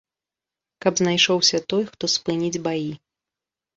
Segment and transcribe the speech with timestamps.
[0.85, 2.91] Каб знайшоўся той, хто спыніць баі.